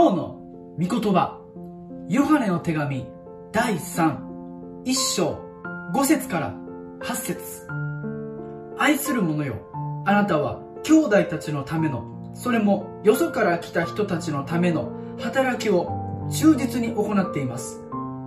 [0.00, 0.38] 今日の
[0.78, 1.40] 御言葉、
[2.08, 3.04] ヨハネの手紙
[3.50, 5.40] 第3、1章
[5.92, 6.54] 5節から
[7.00, 7.66] 8節
[8.78, 9.56] 愛する者よ、
[10.06, 17.82] あなたは兄弟たちのための、それもよそから来た人たちのための働きを忠実に行っています。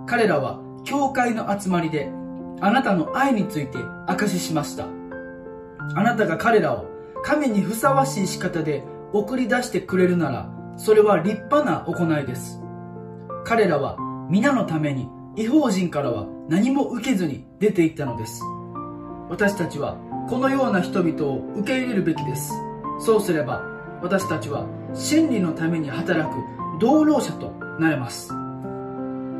[0.06, 2.12] 彼らは教会の集まりで
[2.60, 4.84] あなたの愛について証ししました。
[4.84, 6.84] あなたが彼らを
[7.24, 8.84] 神にふさわしい仕方で
[9.14, 12.60] 送り出してくれるなら、それは立派な行いです。
[13.44, 13.96] 彼らは
[14.30, 18.42] 皆のために違法人からは何も受けずに出て行ったのです。
[19.28, 19.96] 私たちは
[20.28, 22.52] このような人々を受け入れるべきです。
[23.00, 23.62] そうすれば
[24.02, 26.34] 私たちは真理のために働く
[26.80, 28.32] 道路者となれます。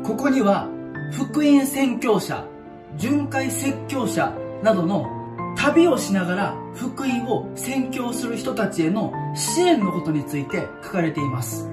[0.03, 0.69] ここには
[1.11, 2.45] 福音宣教者、
[2.97, 5.05] 巡回説教者などの
[5.63, 11.69] 旅をしながら福音を宣教する人たちへの支援のことについて書かれています。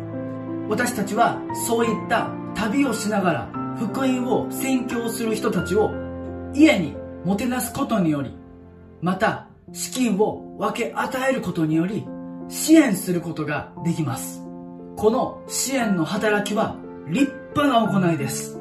[0.68, 5.90] 私たちはそういった旅をしながら福音を宣教する人たちを
[6.54, 8.32] 家にもてなすことにより
[9.02, 12.06] また資金を分け与えることにより
[12.48, 14.40] 支援することができます。
[14.96, 16.76] この支援の働きは
[17.08, 18.56] 立派な行いです。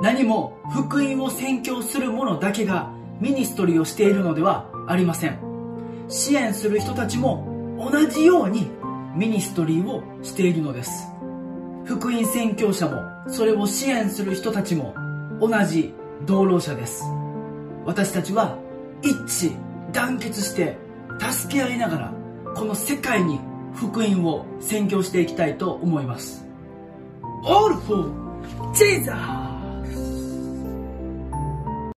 [0.00, 2.90] 何も福音を宣教する者だけが
[3.20, 5.38] ministry をしているのではありません。
[6.08, 8.70] 支援する人たちも同じように
[9.14, 11.08] ministry をしているのです。
[11.84, 14.94] 福音宣教者もそれを支援する人たちも
[15.40, 15.94] 同じ
[16.26, 17.04] 同労者です。
[17.84, 18.58] 私たちは
[19.02, 19.12] 一
[19.46, 20.78] 致団結して
[21.20, 22.14] 助け合いながら
[22.54, 23.38] この世界に
[23.74, 26.44] 福音を宣教していきたいと思います。
[27.44, 28.10] All for
[28.74, 29.33] Jesus!